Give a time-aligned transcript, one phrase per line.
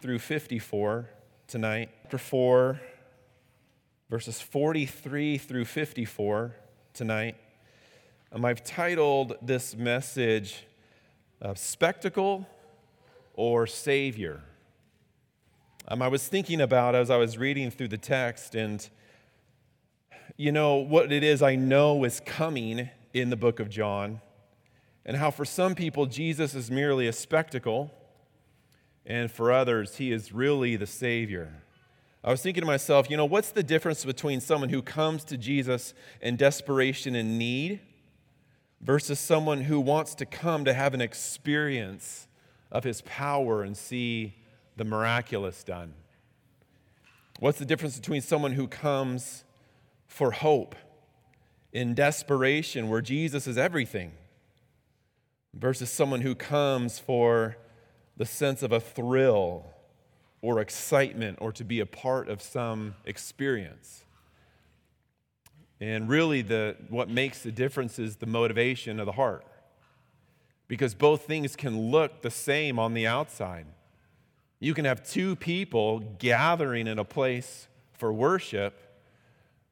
[0.00, 1.10] through 54
[1.46, 1.90] tonight.
[2.02, 2.80] Chapter 4,
[4.08, 6.56] verses 43 through 54
[6.94, 7.36] tonight.
[8.32, 10.64] Um, I've titled this message
[11.42, 12.46] uh, Spectacle
[13.34, 14.40] or Savior.
[15.86, 18.88] Um, I was thinking about as I was reading through the text, and
[20.38, 24.22] you know what it is I know is coming in the book of John,
[25.04, 27.92] and how for some people Jesus is merely a spectacle
[29.10, 31.64] and for others, he is really the Savior.
[32.22, 35.36] I was thinking to myself, you know, what's the difference between someone who comes to
[35.36, 37.80] Jesus in desperation and need
[38.80, 42.28] versus someone who wants to come to have an experience
[42.70, 44.36] of his power and see
[44.76, 45.92] the miraculous done?
[47.40, 49.42] What's the difference between someone who comes
[50.06, 50.76] for hope
[51.72, 54.12] in desperation, where Jesus is everything,
[55.52, 57.56] versus someone who comes for
[58.16, 59.64] the sense of a thrill
[60.42, 64.04] or excitement or to be a part of some experience.
[65.80, 69.46] And really, the, what makes the difference is the motivation of the heart.
[70.68, 73.66] Because both things can look the same on the outside.
[74.60, 78.78] You can have two people gathering in a place for worship,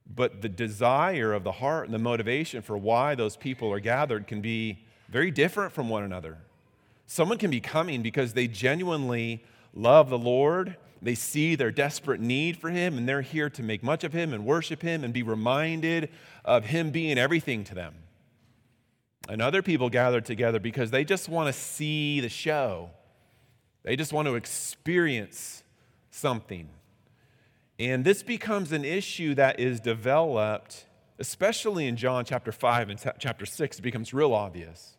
[0.06, 4.26] but the desire of the heart and the motivation for why those people are gathered
[4.26, 6.38] can be very different from one another.
[7.10, 9.42] Someone can be coming because they genuinely
[9.72, 10.76] love the Lord.
[11.00, 14.34] They see their desperate need for Him, and they're here to make much of Him
[14.34, 16.10] and worship Him and be reminded
[16.44, 17.94] of Him being everything to them.
[19.26, 22.90] And other people gather together because they just want to see the show,
[23.84, 25.64] they just want to experience
[26.10, 26.68] something.
[27.78, 30.84] And this becomes an issue that is developed,
[31.18, 34.97] especially in John chapter 5 and chapter 6, it becomes real obvious.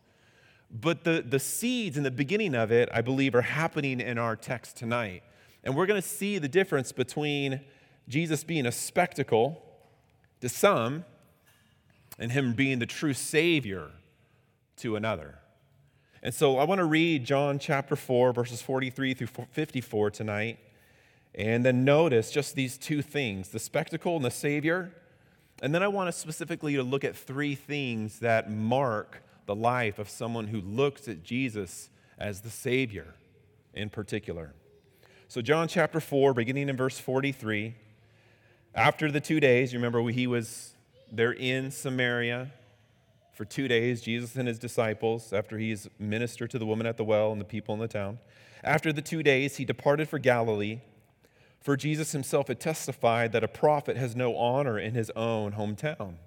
[0.72, 4.36] But the, the seeds in the beginning of it, I believe, are happening in our
[4.36, 5.24] text tonight.
[5.64, 7.62] And we're going to see the difference between
[8.08, 9.62] Jesus being a spectacle
[10.42, 11.06] to some
[12.18, 13.92] and him being the true Savior
[14.78, 15.40] to another.
[16.22, 20.60] And so I want to read John chapter 4, verses 43 through 54 tonight.
[21.34, 24.92] And then notice just these two things the spectacle and the Savior.
[25.62, 29.98] And then I want us specifically to look at three things that mark the life
[29.98, 31.90] of someone who looks at Jesus
[32.20, 33.16] as the Savior
[33.74, 34.54] in particular.
[35.28, 37.74] So, John chapter 4, beginning in verse 43,
[38.76, 40.76] after the two days, you remember he was
[41.12, 42.52] there in Samaria
[43.34, 47.04] for two days, Jesus and his disciples, after he's ministered to the woman at the
[47.04, 48.20] well and the people in the town.
[48.64, 50.82] After the two days, he departed for Galilee,
[51.60, 56.18] for Jesus himself had testified that a prophet has no honor in his own hometown.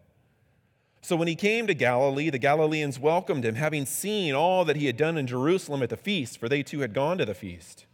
[1.04, 4.86] So when he came to Galilee, the Galileans welcomed him, having seen all that he
[4.86, 7.86] had done in Jerusalem at the feast, for they too had gone to the feast.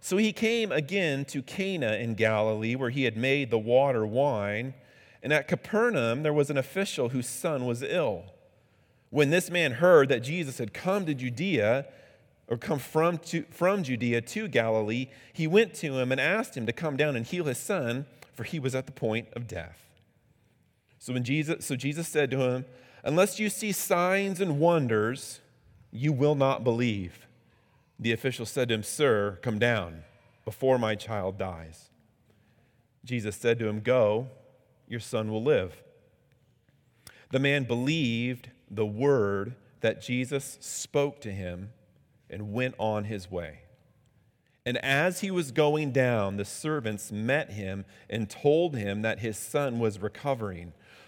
[0.00, 4.74] So he came again to Cana in Galilee, where he had made the water wine.
[5.20, 8.26] And at Capernaum, there was an official whose son was ill.
[9.10, 11.86] When this man heard that Jesus had come to Judea,
[12.46, 16.66] or come from, to, from Judea to Galilee, he went to him and asked him
[16.66, 19.85] to come down and heal his son, for he was at the point of death.
[21.06, 22.64] So when Jesus so Jesus said to him,
[23.04, 25.40] "Unless you see signs and wonders,
[25.92, 27.28] you will not believe."
[27.96, 30.02] The official said to him, "Sir, come down
[30.44, 31.90] before my child dies."
[33.04, 34.30] Jesus said to him, "Go,
[34.88, 35.80] your son will live."
[37.30, 41.72] The man believed the word that Jesus spoke to him
[42.28, 43.60] and went on his way.
[44.64, 49.38] And as he was going down, the servants met him and told him that his
[49.38, 50.72] son was recovering.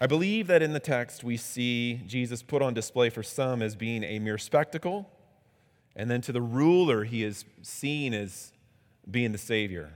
[0.00, 3.76] I believe that in the text we see Jesus put on display for some as
[3.76, 5.08] being a mere spectacle,
[5.94, 8.52] and then to the ruler he is seen as
[9.08, 9.92] being the Savior.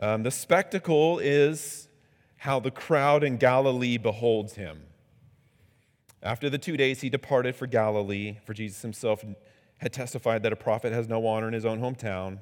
[0.00, 1.88] Um, the spectacle is
[2.38, 4.84] how the crowd in Galilee beholds him.
[6.22, 9.24] After the two days, he departed for Galilee, for Jesus himself
[9.78, 12.38] had testified that a prophet has no honor in his own hometown.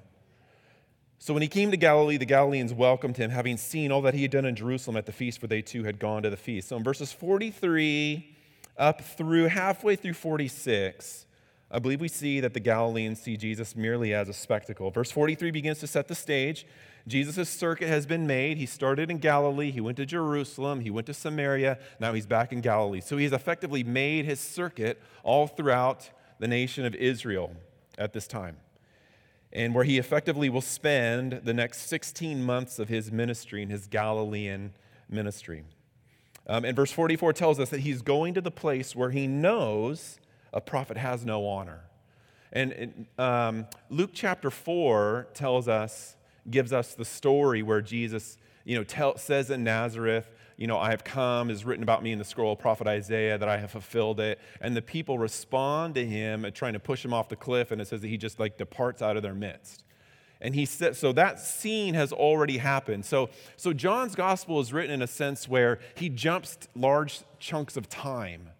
[1.19, 4.23] So when he came to Galilee, the Galileans welcomed him, having seen all that he
[4.23, 6.69] had done in Jerusalem at the feast, for they too had gone to the feast.
[6.69, 8.37] So in verses 43
[8.77, 11.27] up through halfway through 46,
[11.71, 14.91] I believe we see that the Galileans see Jesus merely as a spectacle.
[14.91, 16.67] Verse 43 begins to set the stage.
[17.09, 18.57] Jesus' circuit has been made.
[18.57, 22.53] He started in Galilee, he went to Jerusalem, he went to Samaria, now he's back
[22.53, 23.01] in Galilee.
[23.01, 27.53] So he's effectively made his circuit all throughout the nation of Israel
[27.97, 28.59] at this time,
[29.57, 33.87] and where he effectively will spend the next 16 months of his ministry in his
[33.87, 34.75] Galilean
[35.09, 35.65] ministry.
[36.47, 40.21] Um, and verse 44 tells us that he's going to the place where he knows
[40.53, 41.85] a prophet has no honor.
[42.53, 46.17] And um, Luke chapter 4 tells us,
[46.51, 50.91] gives us the story where Jesus, you know, tell, says in Nazareth, you know, I
[50.91, 53.71] have come, is written about me in the scroll of prophet Isaiah, that I have
[53.71, 54.41] fulfilled it.
[54.61, 57.81] And the people respond to him uh, trying to push him off the cliff, and
[57.81, 59.85] it says that he just like departs out of their midst.
[60.41, 63.05] And he said, so that scene has already happened.
[63.05, 67.89] So, so John's gospel is written in a sense where he jumps large chunks of
[67.89, 68.51] time.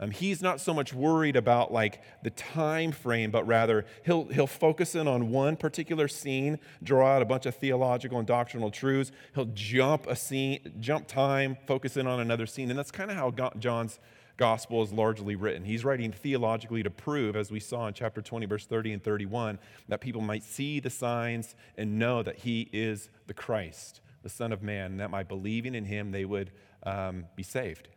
[0.00, 4.46] Um, he's not so much worried about like the time frame, but rather he'll, he'll
[4.46, 9.12] focus in on one particular scene, draw out a bunch of theological and doctrinal truths.
[9.34, 12.70] He'll jump a scene, jump time, focus in on another scene.
[12.70, 14.00] And that's kind of how John's
[14.38, 15.64] gospel is largely written.
[15.64, 19.58] He's writing theologically to prove, as we saw in chapter 20, verse 30 and 31,
[19.88, 24.50] that people might see the signs and know that he is the Christ, the Son
[24.50, 26.52] of Man, and that by believing in him they would
[26.84, 27.88] um, be saved.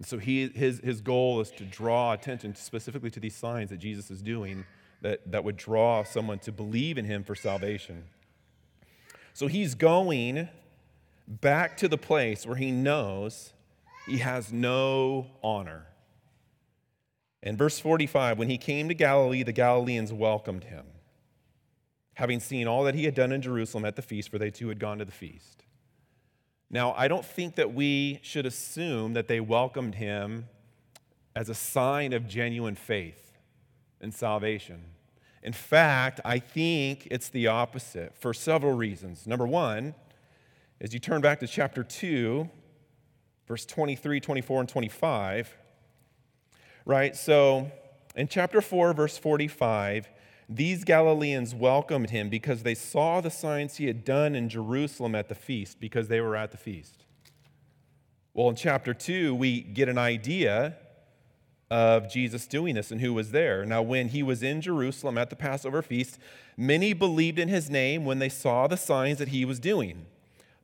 [0.00, 3.76] And so he, his, his goal is to draw attention specifically to these signs that
[3.76, 4.64] Jesus is doing
[5.02, 8.04] that, that would draw someone to believe in him for salvation.
[9.34, 10.48] So he's going
[11.28, 13.52] back to the place where he knows
[14.06, 15.86] he has no honor.
[17.42, 20.86] In verse 45, when he came to Galilee, the Galileans welcomed him,
[22.14, 24.68] having seen all that he had done in Jerusalem at the feast, for they too
[24.68, 25.64] had gone to the feast.
[26.70, 30.48] Now, I don't think that we should assume that they welcomed him
[31.34, 33.38] as a sign of genuine faith
[34.00, 34.84] and salvation.
[35.42, 39.26] In fact, I think it's the opposite for several reasons.
[39.26, 39.94] Number one,
[40.80, 42.48] as you turn back to chapter 2,
[43.48, 45.56] verse 23, 24, and 25,
[46.84, 47.16] right?
[47.16, 47.70] So
[48.14, 50.08] in chapter 4, verse 45,
[50.52, 55.28] these Galileans welcomed him because they saw the signs he had done in Jerusalem at
[55.28, 57.04] the feast, because they were at the feast.
[58.34, 60.76] Well, in chapter 2, we get an idea
[61.70, 63.64] of Jesus doing this and who was there.
[63.64, 66.18] Now, when he was in Jerusalem at the Passover feast,
[66.56, 70.06] many believed in his name when they saw the signs that he was doing.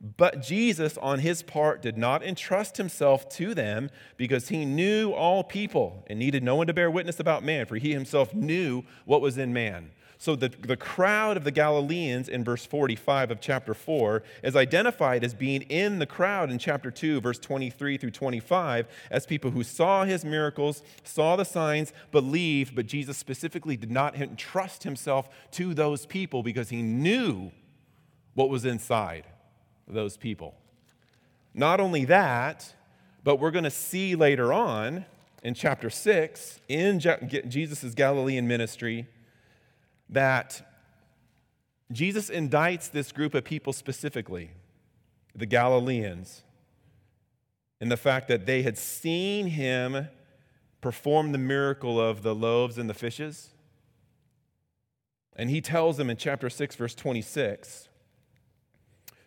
[0.01, 5.43] But Jesus, on his part, did not entrust himself to them because he knew all
[5.43, 9.23] people and needed no one to bear witness about man, for he himself knew what
[9.23, 9.93] was in man.
[10.19, 15.23] So the, the crowd of the Galileans in verse 45 of chapter 4 is identified
[15.23, 19.63] as being in the crowd in chapter 2, verse 23 through 25, as people who
[19.63, 25.75] saw his miracles, saw the signs, believed, but Jesus specifically did not entrust himself to
[25.75, 27.51] those people because he knew
[28.35, 29.25] what was inside
[29.87, 30.55] those people.
[31.55, 32.75] Not only that,
[33.25, 35.07] but we're going to see later on
[35.43, 39.07] in chapter 6 in Jesus' Galilean ministry
[40.09, 40.63] that
[41.93, 44.51] Jesus indicts this group of people specifically,
[45.35, 46.43] the Galileans,
[47.81, 50.09] in the fact that they had seen him
[50.81, 53.51] perform the miracle of the loaves and the fishes.
[55.35, 57.86] And he tells them in chapter 6, verse 26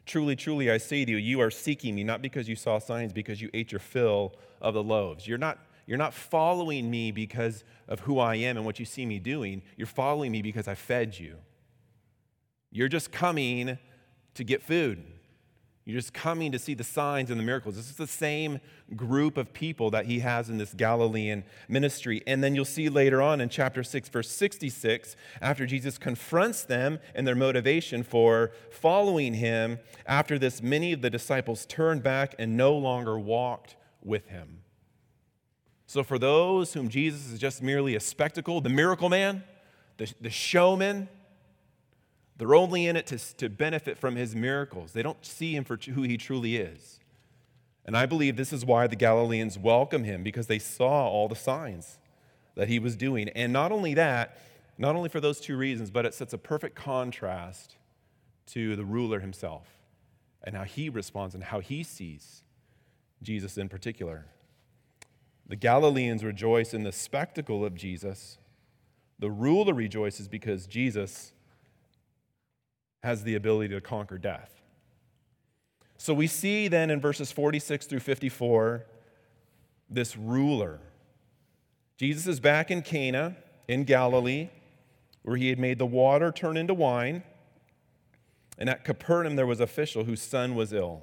[0.09, 3.13] Truly, truly, I say to you, you are seeking me not because you saw signs,
[3.13, 5.27] because you ate your fill of the loaves.
[5.27, 9.05] You're not, you're not following me because of who I am and what you see
[9.05, 9.61] me doing.
[9.77, 11.35] You're following me because I fed you.
[12.71, 13.77] You're just coming
[14.33, 15.05] to get food.
[15.89, 17.75] You're just coming to see the signs and the miracles.
[17.75, 18.59] This is the same
[18.95, 22.21] group of people that he has in this Galilean ministry.
[22.27, 26.99] And then you'll see later on in chapter 6, verse 66, after Jesus confronts them
[27.15, 32.55] and their motivation for following him, after this, many of the disciples turned back and
[32.55, 34.59] no longer walked with him.
[35.87, 39.43] So, for those whom Jesus is just merely a spectacle, the miracle man,
[39.97, 41.09] the, the showman,
[42.39, 44.93] they're only in it to, to benefit from his miracles.
[44.93, 47.01] They don't see him for who he truly is.
[47.83, 51.35] And I believe this is why the Galileans welcome him, because they saw all the
[51.35, 51.99] signs
[52.55, 53.27] that he was doing.
[53.29, 54.37] And not only that,
[54.77, 57.75] not only for those two reasons, but it sets a perfect contrast
[58.47, 59.67] to the ruler himself
[60.41, 62.43] and how he responds and how he sees
[63.21, 64.27] Jesus in particular.
[65.45, 68.37] The Galileans rejoice in the spectacle of Jesus.
[69.17, 71.33] The ruler rejoices because Jesus
[73.03, 74.61] has the ability to conquer death.
[75.97, 78.85] So we see then in verses 46 through 54
[79.89, 80.79] this ruler.
[81.97, 83.35] Jesus is back in Cana
[83.67, 84.49] in Galilee,
[85.23, 87.23] where he had made the water turn into wine.
[88.57, 91.01] And at Capernaum, there was a official whose son was ill.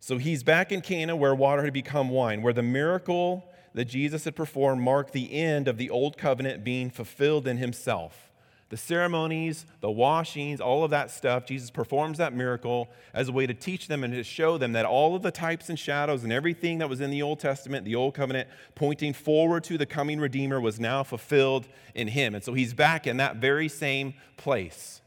[0.00, 3.44] So he's back in Cana, where water had become wine, where the miracle
[3.74, 8.31] that Jesus had performed marked the end of the old covenant being fulfilled in himself
[8.72, 11.44] the ceremonies, the washings, all of that stuff.
[11.44, 14.86] Jesus performs that miracle as a way to teach them and to show them that
[14.86, 17.94] all of the types and shadows and everything that was in the Old Testament, the
[17.94, 22.34] Old Covenant, pointing forward to the coming Redeemer, was now fulfilled in him.
[22.34, 25.02] And so he's back in that very same place.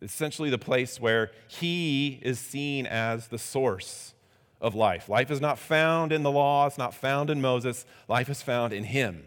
[0.00, 4.14] Essentially, the place where he is seen as the source
[4.62, 5.10] of life.
[5.10, 8.72] Life is not found in the law, it's not found in Moses, life is found
[8.72, 9.24] in him.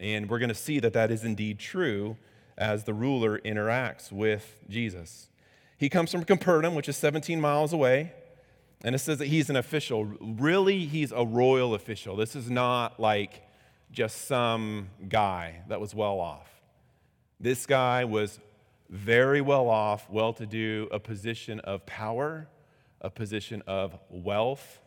[0.00, 2.16] And we're going to see that that is indeed true
[2.56, 5.28] as the ruler interacts with Jesus.
[5.76, 8.12] He comes from Capernaum, which is 17 miles away,
[8.82, 10.04] and it says that he's an official.
[10.20, 12.16] Really, he's a royal official.
[12.16, 13.46] This is not like
[13.92, 16.48] just some guy that was well off.
[17.38, 18.40] This guy was
[18.88, 22.48] very well off, well to do, a position of power,
[23.00, 24.79] a position of wealth.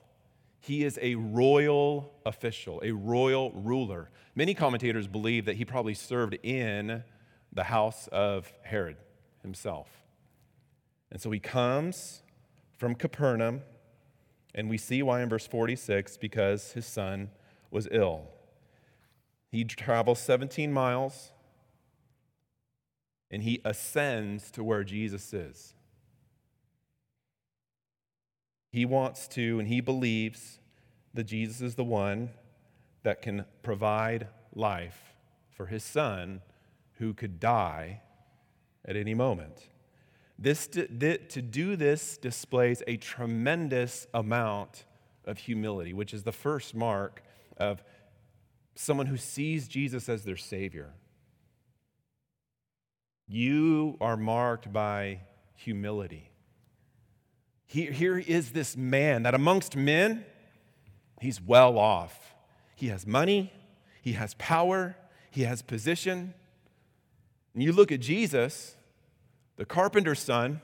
[0.64, 4.10] He is a royal official, a royal ruler.
[4.34, 7.04] Many commentators believe that he probably served in
[7.52, 8.96] the house of Herod
[9.42, 9.90] himself.
[11.12, 12.24] And so he comes
[12.78, 13.64] from Capernaum,
[14.56, 17.32] and we see why in verse 46 because his son
[17.70, 18.30] was ill.
[19.52, 21.34] He travels 17 miles
[23.30, 25.74] and he ascends to where Jesus is.
[28.74, 30.58] He wants to, and he believes
[31.14, 32.32] that Jesus is the one
[33.04, 35.14] that can provide life
[35.52, 36.42] for his son
[36.94, 38.02] who could die
[38.84, 39.70] at any moment.
[40.40, 40.88] This, to,
[41.18, 44.86] to do this displays a tremendous amount
[45.24, 47.22] of humility, which is the first mark
[47.58, 47.84] of
[48.74, 50.96] someone who sees Jesus as their Savior.
[53.28, 55.20] You are marked by
[55.54, 56.33] humility.
[57.68, 60.26] Here, here is this man that amongst men,
[61.20, 62.34] he's well off.
[62.76, 63.52] He has money,
[64.02, 64.96] he has power,
[65.32, 66.34] he has position.
[67.54, 68.76] And you look at Jesus,
[69.56, 70.62] the carpenter's son,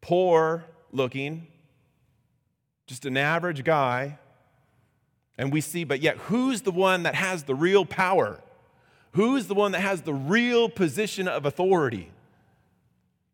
[0.00, 1.46] poor looking,
[2.86, 4.18] just an average guy.
[5.38, 8.40] And we see, but yet, who's the one that has the real power?
[9.12, 12.10] Who's the one that has the real position of authority?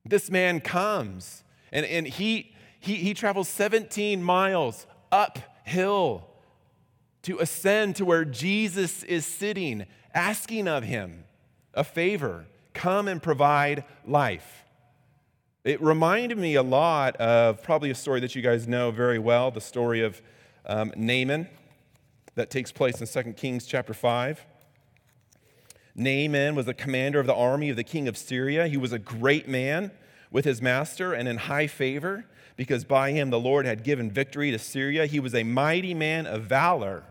[0.04, 6.28] This man comes and, and he, he, he travels 17 miles uphill
[7.22, 11.24] to ascend to where Jesus is sitting, asking of him
[11.74, 14.64] a favor come and provide life.
[15.64, 19.50] It reminded me a lot of probably a story that you guys know very well
[19.50, 20.20] the story of
[20.66, 21.48] um, Naaman
[22.34, 24.44] that takes place in 2 Kings chapter 5.
[25.94, 28.66] Naaman was the commander of the army of the king of Syria.
[28.66, 29.92] He was a great man
[30.32, 32.24] with his master and in high favor
[32.56, 35.06] because by him the Lord had given victory to Syria.
[35.06, 37.04] He was a mighty man of valor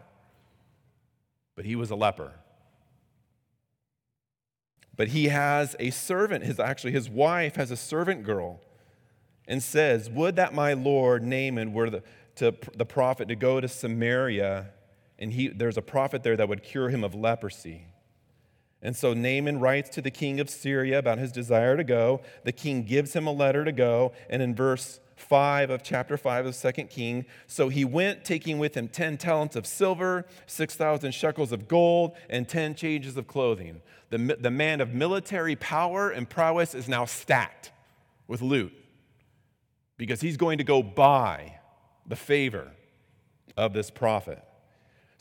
[1.61, 2.33] but he was a leper.
[4.95, 8.61] But he has a servant, his actually his wife has a servant girl
[9.47, 12.03] and says, Would that my Lord Naaman were the,
[12.37, 14.69] to the prophet to go to Samaria,
[15.17, 17.85] and he, there's a prophet there that would cure him of leprosy.
[18.81, 22.21] And so Naaman writes to the king of Syria about his desire to go.
[22.43, 24.13] The king gives him a letter to go.
[24.29, 27.25] And in verse 5 of chapter 5 of 2 King.
[27.47, 32.47] So he went, taking with him 10 talents of silver, 6,000 shekels of gold, and
[32.47, 33.81] 10 changes of clothing.
[34.09, 37.71] The, the man of military power and prowess is now stacked
[38.27, 38.73] with loot
[39.97, 41.59] because he's going to go buy
[42.05, 42.71] the favor
[43.55, 44.43] of this prophet.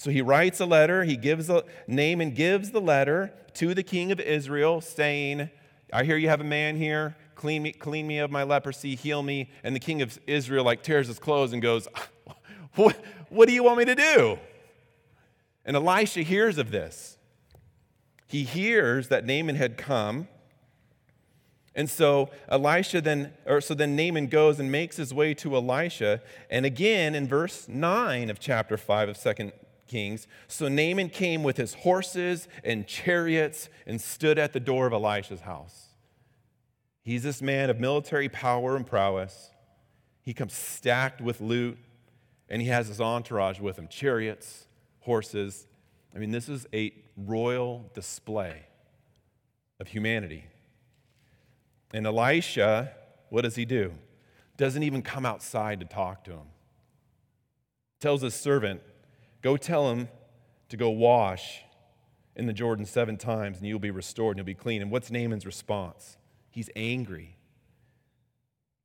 [0.00, 3.82] So he writes a letter, he gives a name and gives the letter to the
[3.82, 5.50] king of Israel saying,
[5.92, 9.22] I hear you have a man here clean me, clean me of my leprosy, heal
[9.22, 9.50] me.
[9.62, 11.86] And the king of Israel like tears his clothes and goes,
[12.76, 12.96] what,
[13.28, 14.38] what do you want me to do?
[15.66, 17.18] And Elisha hears of this.
[18.26, 20.28] He hears that Naaman had come.
[21.74, 26.22] And so Elisha then, or so then Naaman goes and makes his way to Elisha.
[26.48, 29.52] And again in verse 9 of chapter 5 of 2
[29.90, 34.92] Kings, so Naaman came with his horses and chariots and stood at the door of
[34.92, 35.88] Elisha's house.
[37.02, 39.50] He's this man of military power and prowess.
[40.22, 41.76] He comes stacked with loot,
[42.48, 44.68] and he has his entourage with him chariots,
[45.00, 45.66] horses.
[46.14, 48.66] I mean, this is a royal display
[49.80, 50.44] of humanity.
[51.92, 52.92] And Elisha,
[53.28, 53.92] what does he do?
[54.56, 56.46] Doesn't even come outside to talk to him.
[57.98, 58.82] Tells his servant,
[59.42, 60.08] Go tell him
[60.68, 61.62] to go wash
[62.36, 64.82] in the Jordan seven times and you'll be restored and you'll be clean.
[64.82, 66.16] And what's Naaman's response?
[66.50, 67.36] He's angry.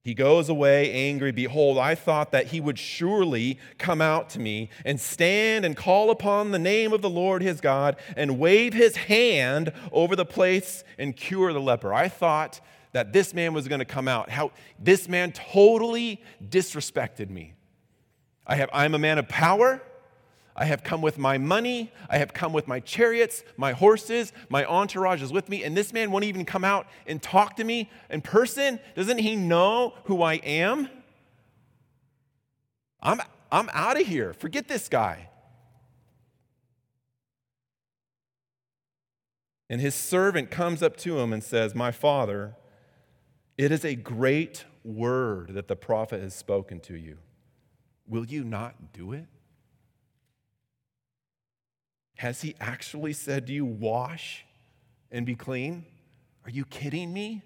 [0.03, 1.31] He goes away angry.
[1.31, 6.11] Behold, I thought that he would surely come out to me and stand and call
[6.11, 10.83] upon the name of the Lord his God and wave his hand over the place
[10.99, 11.91] and cure the leper.
[11.91, 14.29] I thought that this man was going to come out.
[14.29, 17.55] How this man totally disrespected me.
[18.45, 19.81] I have, I'm a man of power.
[20.55, 21.91] I have come with my money.
[22.09, 25.63] I have come with my chariots, my horses, my entourage is with me.
[25.63, 28.79] And this man won't even come out and talk to me in person.
[28.95, 30.89] Doesn't he know who I am?
[33.01, 33.21] I'm,
[33.51, 34.33] I'm out of here.
[34.33, 35.29] Forget this guy.
[39.69, 42.55] And his servant comes up to him and says, My father,
[43.57, 47.17] it is a great word that the prophet has spoken to you.
[48.07, 49.25] Will you not do it?
[52.15, 54.45] Has he actually said to you, wash
[55.11, 55.85] and be clean?
[56.45, 57.43] Are you kidding me?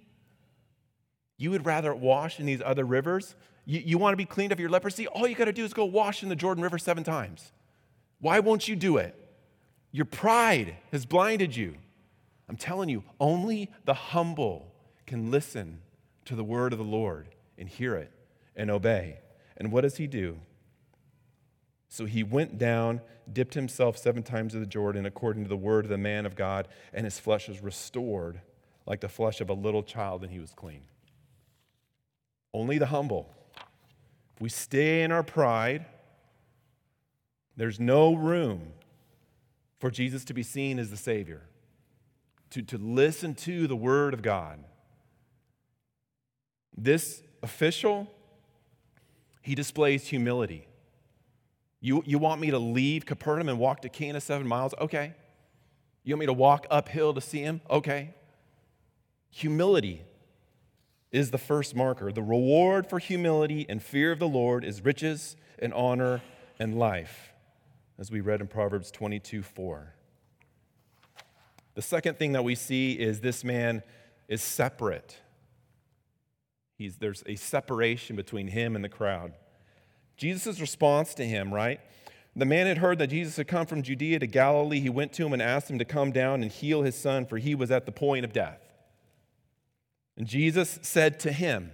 [1.37, 3.35] You would rather wash in these other rivers?
[3.65, 5.07] You, you want to be cleaned of your leprosy?
[5.07, 7.51] All you got to do is go wash in the Jordan River seven times.
[8.19, 9.15] Why won't you do it?
[9.91, 11.75] Your pride has blinded you.
[12.47, 14.73] I'm telling you, only the humble
[15.07, 15.81] can listen
[16.25, 18.11] to the word of the Lord and hear it
[18.55, 19.19] and obey.
[19.57, 20.39] And what does he do?
[21.89, 25.85] So he went down, dipped himself seven times in the Jordan according to the word
[25.85, 28.41] of the man of God, and his flesh was restored
[28.85, 30.81] like the flesh of a little child, and he was clean.
[32.53, 33.29] Only the humble.
[34.35, 35.85] If we stay in our pride,
[37.57, 38.73] there's no room
[39.79, 41.41] for Jesus to be seen as the Savior,
[42.51, 44.63] to, to listen to the Word of God.
[46.77, 48.07] This official,
[49.41, 50.68] he displays humility.
[51.81, 54.73] You, you want me to leave Capernaum and walk to Cana seven miles?
[54.79, 55.13] Okay.
[56.03, 57.61] You want me to walk uphill to see him?
[57.69, 58.13] Okay.
[59.31, 60.03] Humility
[61.11, 62.11] is the first marker.
[62.11, 66.21] The reward for humility and fear of the Lord is riches and honor
[66.59, 67.33] and life,
[67.97, 69.93] as we read in Proverbs 22 4.
[71.75, 73.83] The second thing that we see is this man
[74.27, 75.17] is separate.
[76.75, 79.33] He's, there's a separation between him and the crowd.
[80.19, 81.79] Jesus' response to him, right?
[82.35, 84.81] The man had heard that Jesus had come from Judea to Galilee.
[84.81, 87.37] He went to him and asked him to come down and heal his son, for
[87.37, 88.59] he was at the point of death.
[90.17, 91.71] And Jesus said to him,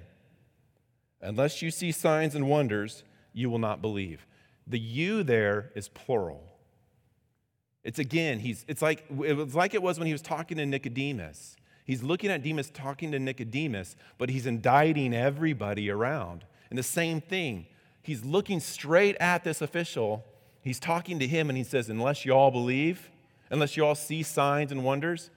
[1.21, 3.03] Unless you see signs and wonders,
[3.33, 4.27] you will not believe.
[4.67, 6.43] The you there is plural.
[7.83, 10.65] It's again, he's, it's like, it was like it was when he was talking to
[10.67, 11.55] Nicodemus.
[11.83, 16.45] He's looking at Demas talking to Nicodemus, but he's indicting everybody around.
[16.69, 17.65] And the same thing,
[18.05, 20.23] he's looking straight at this official.
[20.61, 23.09] He's talking to him and he says, Unless you all believe,
[23.49, 25.31] unless you all see signs and wonders,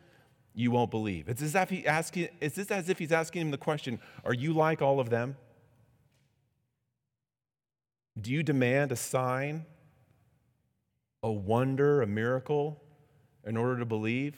[0.54, 1.28] you won't believe.
[1.28, 4.34] It's as if, he asking, it's just as if he's asking him the question Are
[4.34, 5.36] you like all of them?
[8.20, 9.64] Do you demand a sign,
[11.22, 12.82] a wonder, a miracle
[13.46, 14.36] in order to believe?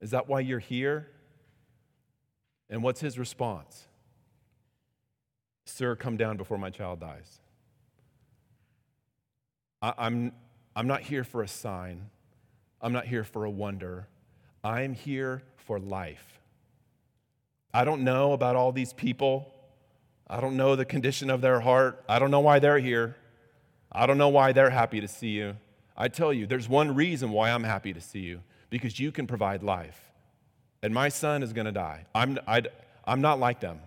[0.00, 1.08] Is that why you're here?
[2.70, 3.86] And what's his response?
[5.66, 7.40] Sir, come down before my child dies.
[9.80, 10.32] I, I'm,
[10.76, 12.10] I'm not here for a sign,
[12.80, 14.08] I'm not here for a wonder.
[14.62, 16.40] I'm here for life.
[17.74, 19.52] I don't know about all these people.
[20.26, 22.02] I don't know the condition of their heart.
[22.08, 23.14] I don't know why they're here.
[23.92, 25.56] I don't know why they're happy to see you.
[25.96, 29.26] I tell you, there's one reason why I'm happy to see you because you can
[29.26, 30.00] provide life.
[30.82, 32.06] And my son is going to die.
[32.14, 32.66] I'm, I, am
[33.04, 33.80] i am not like them.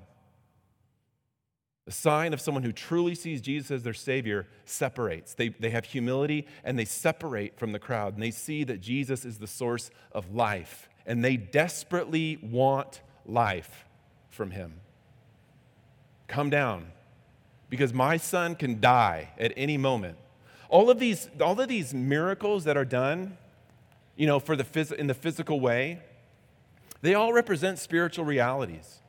[1.88, 5.34] The sign of someone who truly sees Jesus as their Savior separates.
[5.34, 9.24] They, they have humility and they separate from the crowd and they see that Jesus
[9.24, 13.86] is the source of life and they desperately want life
[14.30, 14.82] from Him.
[16.28, 16.88] Come down
[17.70, 20.18] because my son can die at any moment.
[20.68, 23.38] All of these, all of these miracles that are done,
[24.18, 26.02] you know, for the phys- in the physical way,
[27.02, 29.00] they all represent spiritual realities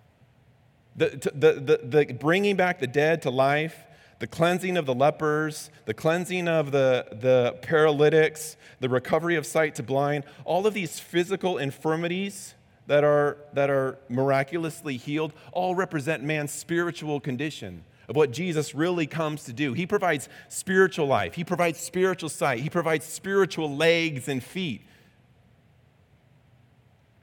[0.98, 3.84] the, the, the, the bringing back the dead to life,
[4.18, 9.76] the cleansing of the lepers, the cleansing of the, the paralytics, the recovery of sight
[9.76, 12.54] to blind, all of these physical infirmities
[12.88, 19.06] that are, that are miraculously healed all represent man's spiritual condition of what Jesus really
[19.06, 19.74] comes to do.
[19.74, 24.82] He provides spiritual life, He provides spiritual sight, He provides spiritual legs and feet.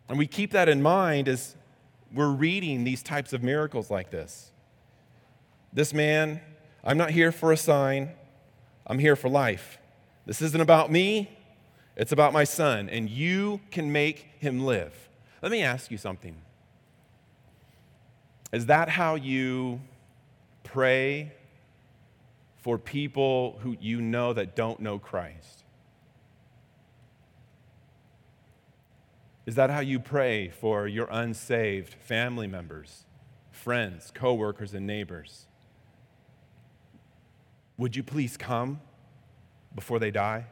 [0.07, 1.55] And we keep that in mind as
[2.15, 4.51] we're reading these types of miracles like this.
[5.73, 6.39] This man,
[6.83, 8.11] I'm not here for a sign,
[8.87, 9.77] I'm here for life.
[10.25, 11.29] This isn't about me,
[11.95, 15.09] It's about my son, and you can make him live.
[15.41, 16.41] Let me ask you something.
[18.51, 19.81] Is that how you
[20.63, 21.33] pray
[22.57, 25.64] for people who you know that don't know Christ?
[29.45, 33.05] Is that how you pray for your unsaved family members,
[33.51, 35.45] friends, coworkers, and neighbors?
[37.77, 38.81] Would you please come
[39.75, 40.45] before they die?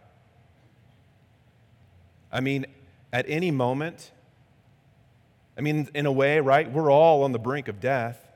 [2.31, 2.67] I mean,
[3.11, 4.11] at any moment,
[5.57, 6.71] I mean, in a way, right?
[6.71, 8.27] We're all on the brink of death.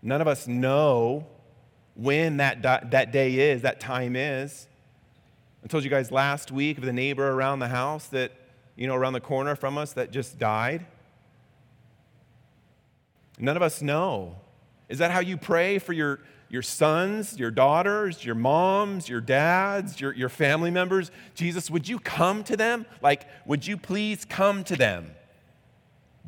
[0.00, 1.26] None of us know
[1.94, 4.68] when that, that day is, that time is.
[5.64, 8.32] I told you guys last week of the neighbor around the house that,
[8.76, 10.86] you know, around the corner from us that just died.
[13.38, 14.36] None of us know.
[14.88, 20.00] Is that how you pray for your, your sons, your daughters, your moms, your dads,
[20.00, 21.10] your, your family members.
[21.34, 22.86] Jesus, would you come to them?
[23.00, 25.10] Like, would you please come to them?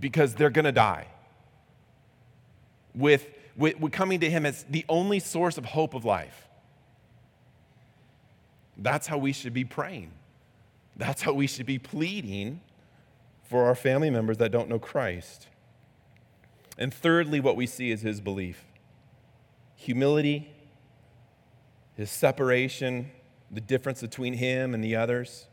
[0.01, 1.09] Because they're going to die.
[2.95, 6.49] With, with, with coming to Him as the only source of hope of life.
[8.77, 10.11] That's how we should be praying.
[10.97, 12.61] That's how we should be pleading
[13.43, 15.49] for our family members that don't know Christ.
[16.79, 18.65] And thirdly, what we see is his belief
[19.77, 20.51] humility,
[21.95, 23.11] his separation,
[23.51, 25.47] the difference between him and the others,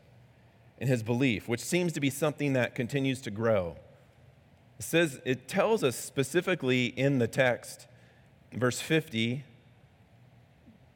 [0.78, 3.76] and his belief, which seems to be something that continues to grow.
[4.78, 7.86] It says, it tells us specifically in the text,
[8.52, 9.44] verse 50,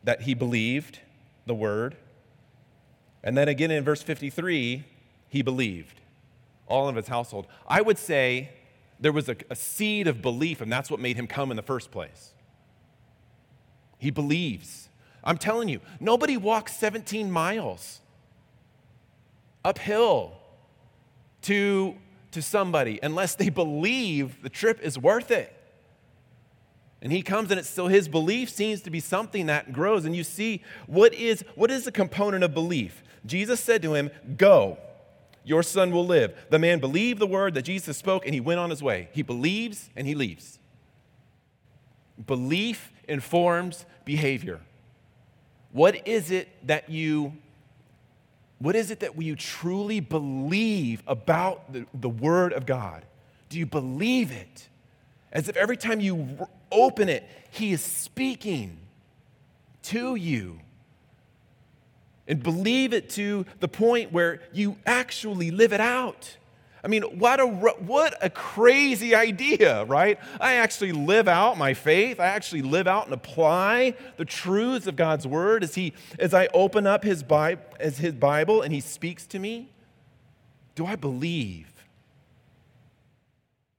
[0.03, 1.01] that he believed
[1.47, 1.97] the word.
[3.27, 4.85] And then again in verse 53,
[5.29, 6.01] he believed
[6.69, 7.49] all of his household.
[7.67, 8.51] I would say
[9.01, 11.63] there was a, a seed of belief, and that's what made him come in the
[11.63, 12.35] first place.
[13.99, 14.89] He believes.
[15.25, 18.01] I'm telling you, nobody walks 17 miles
[19.65, 20.35] uphill
[21.43, 21.97] to,
[22.31, 25.53] to somebody unless they believe the trip is worth it.
[27.03, 30.05] And he comes and it's still his belief seems to be something that grows.
[30.05, 33.03] And you see, what is, what is the component of belief?
[33.27, 34.79] Jesus said to him, Go,
[35.45, 36.35] your son will live.
[36.51, 39.09] The man believed the word that Jesus spoke and he went on his way.
[39.13, 40.59] He believes and he leaves.
[42.27, 44.61] Belief informs behavior.
[45.73, 47.35] What is it that you
[48.59, 53.05] what is it that you truly believe about the, the Word of God?
[53.51, 54.69] Do you believe it?
[55.31, 58.79] As if every time you open it, He is speaking
[59.83, 60.61] to you.
[62.29, 66.37] And believe it to the point where you actually live it out.
[66.87, 70.21] I mean, what a, what a crazy idea, right?
[70.41, 72.21] I actually live out my faith.
[72.21, 76.47] I actually live out and apply the truths of God's word as, he, as I
[76.55, 79.73] open up his, Bible, as his Bible and he speaks to me.
[80.77, 81.73] Do I believe?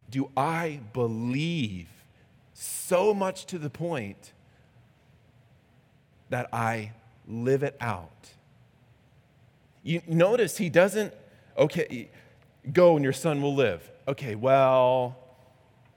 [0.09, 1.87] Do I believe
[2.53, 4.33] so much to the point
[6.29, 6.91] that I
[7.25, 8.31] live it out?
[9.87, 11.13] You notice he doesn't,
[11.57, 12.09] okay,
[12.73, 13.89] Go and your son will live.
[14.07, 15.17] Okay, well,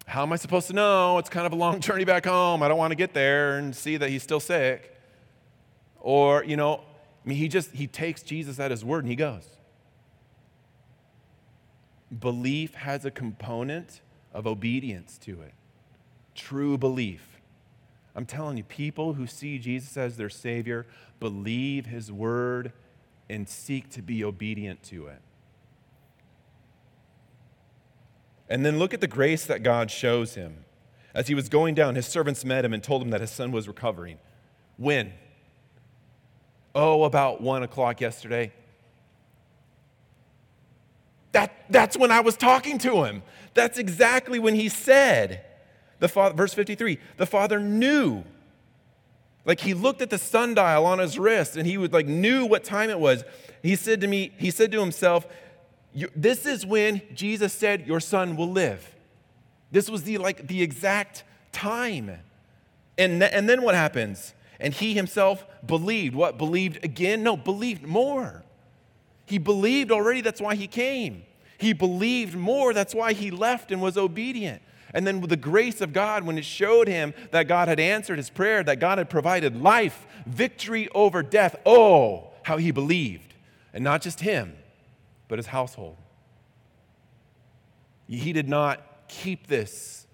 [0.07, 1.19] how am I supposed to know?
[1.19, 2.63] It's kind of a long journey back home.
[2.63, 4.97] I don't want to get there and see that he's still sick.
[5.99, 6.77] Or, you know,
[7.25, 9.49] I mean, he just, he takes Jesus at his word and he goes.
[12.17, 14.01] Belief has a component
[14.33, 15.55] of obedience to it.
[16.35, 17.41] True belief.
[18.15, 20.87] I'm telling you, people who see Jesus as their Savior
[21.21, 22.73] believe His word
[23.31, 25.21] and seek to be obedient to it.
[28.49, 30.65] And then look at the grace that God shows him.
[31.15, 33.53] As he was going down, his servants met him and told him that his son
[33.53, 34.19] was recovering.
[34.77, 35.13] When?
[36.75, 38.53] Oh, about one o'clock yesterday.
[41.33, 43.23] That, that's when I was talking to him.
[43.55, 45.45] That's exactly when he said,
[46.01, 48.25] the father, verse 53, the father knew.
[49.45, 52.65] Like he looked at the sundial on his wrist and he would like knew what
[52.65, 53.25] time it was.
[53.63, 55.27] He said to me, he said to himself,
[56.15, 58.95] this is when Jesus said, Your son will live.
[59.73, 62.19] This was the, like, the exact time.
[62.99, 64.35] And, and then what happens?
[64.59, 66.15] And he himself believed.
[66.15, 66.39] What?
[66.39, 67.23] Believed again?
[67.23, 68.43] No, believed more.
[69.27, 71.23] He believed already, that's why he came.
[71.57, 74.61] He believed more, that's why he left and was obedient.
[74.93, 78.19] And then with the grace of God, when it showed him that God had answered
[78.19, 83.35] his prayer, that God had provided life, victory over death, oh, how he believed.
[83.73, 84.57] And not just him,
[85.29, 85.97] but his household.
[88.09, 90.07] He did not keep this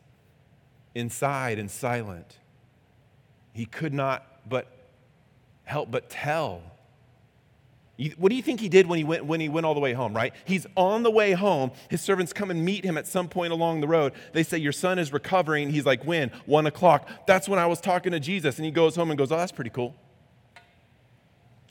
[0.94, 2.38] inside and silent.
[3.54, 4.66] He could not but
[5.64, 6.62] help but tell
[8.18, 9.94] what do you think he did when he, went, when he went all the way
[9.94, 10.34] home, right?
[10.44, 11.70] He's on the way home.
[11.88, 14.12] His servants come and meet him at some point along the road.
[14.32, 15.70] They say, Your son is recovering.
[15.70, 16.30] He's like, When?
[16.44, 17.08] One o'clock.
[17.26, 18.56] That's when I was talking to Jesus.
[18.56, 19.94] And he goes home and goes, Oh, that's pretty cool.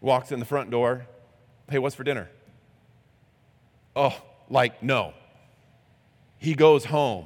[0.01, 1.05] Walks in the front door.
[1.69, 2.29] Hey, what's for dinner?
[3.95, 5.13] Oh, like, no.
[6.39, 7.25] He goes home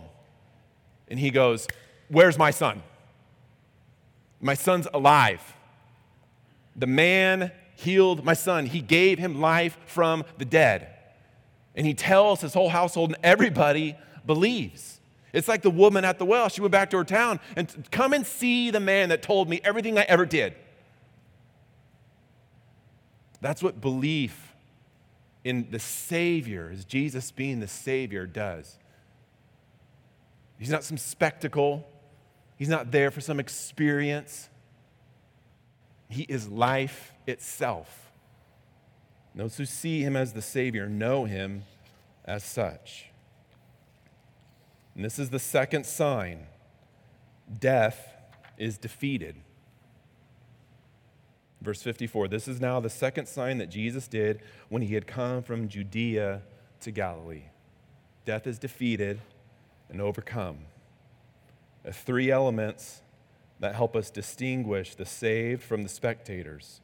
[1.07, 1.67] and he goes,
[2.09, 2.83] Where's my son?
[4.41, 5.41] My son's alive.
[6.75, 8.65] The man healed my son.
[8.65, 10.87] He gave him life from the dead.
[11.75, 14.99] And he tells his whole household, and everybody believes.
[15.31, 16.49] It's like the woman at the well.
[16.49, 19.61] She went back to her town and come and see the man that told me
[19.63, 20.55] everything I ever did.
[23.41, 24.53] That's what belief
[25.45, 28.77] in the Savior, as Jesus being the Savior, does.
[30.57, 31.87] He's not some spectacle,
[32.57, 34.49] He's not there for some experience.
[36.09, 38.11] He is life itself.
[39.35, 41.63] Those who see him as the Savior know him
[42.25, 43.05] as such.
[44.95, 46.47] And this is the second sign
[47.59, 48.13] death
[48.57, 49.35] is defeated.
[51.61, 55.41] Verse 54 This is now the second sign that Jesus did when he had come
[55.41, 56.41] from Judea
[56.81, 57.43] to Galilee.
[58.25, 59.21] Death is defeated
[59.89, 60.59] and overcome.
[61.91, 63.01] Three elements
[63.59, 66.81] that help us distinguish the saved from the spectators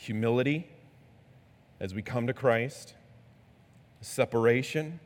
[0.00, 0.66] humility
[1.78, 2.94] as we come to Christ,
[4.00, 5.00] separation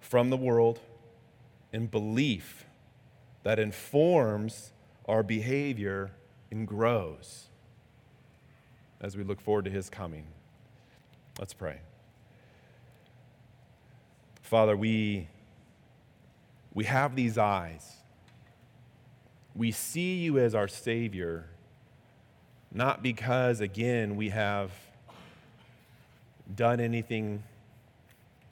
[0.00, 0.78] from the world,
[1.72, 2.64] and belief
[3.42, 4.72] that informs
[5.06, 6.12] our behavior
[6.50, 7.46] and grows
[9.00, 10.26] as we look forward to his coming.
[11.38, 11.80] Let's pray.
[14.42, 15.28] Father, we,
[16.72, 17.96] we have these eyes
[19.56, 21.46] we see you as our Savior,
[22.76, 24.70] not because, again, we have
[26.54, 27.42] done anything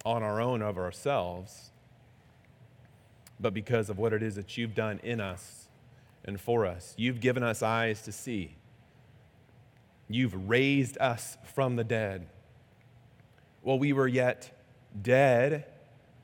[0.03, 1.71] on our own of ourselves,
[3.39, 5.69] but because of what it is that you've done in us
[6.25, 6.95] and for us.
[6.97, 8.57] You've given us eyes to see.
[10.09, 12.27] You've raised us from the dead.
[13.61, 14.59] While we were yet
[15.03, 15.67] dead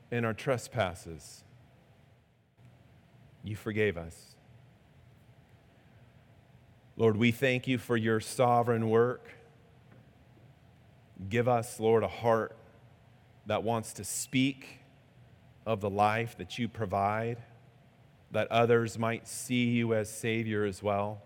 [0.09, 1.43] in our trespasses,
[3.43, 4.30] you forgave us.
[6.97, 9.29] Lord, we thank you for your sovereign work.
[11.29, 12.55] Give us, Lord, a heart
[13.45, 14.79] that wants to speak
[15.65, 17.41] of the life that you provide,
[18.31, 21.21] that others might see you as Savior as well.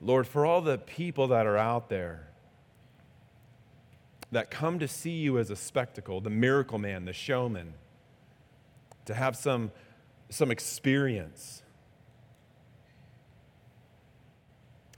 [0.00, 2.28] Lord, for all the people that are out there
[4.30, 7.74] that come to see you as a spectacle, the miracle man, the showman,
[9.06, 9.72] to have some,
[10.28, 11.62] some experience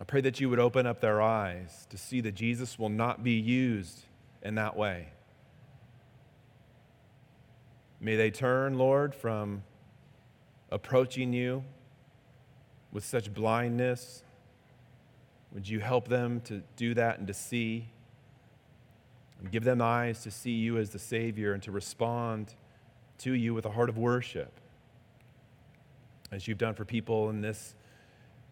[0.01, 3.23] I pray that you would open up their eyes to see that Jesus will not
[3.23, 4.07] be used
[4.43, 5.09] in that way.
[8.01, 9.63] May they turn, Lord, from
[10.71, 11.65] approaching you
[12.93, 14.23] with such blindness.
[15.53, 17.91] Would you help them to do that and to see?
[19.39, 22.55] And give them eyes to see you as the Savior and to respond
[23.19, 24.53] to you with a heart of worship,
[26.33, 27.75] as you've done for people in this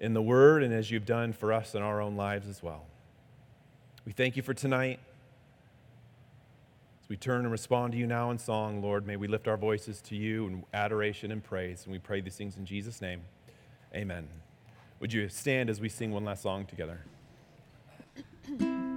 [0.00, 2.86] in the Word and as you've done for us in our own lives as well.
[4.04, 5.00] We thank you for tonight.
[7.02, 9.56] As we turn and respond to you now in song, Lord, may we lift our
[9.56, 11.84] voices to you in adoration and praise.
[11.84, 13.22] And we pray these things in Jesus' name.
[13.94, 14.28] Amen.
[15.00, 17.00] Would you stand as we sing one last song together?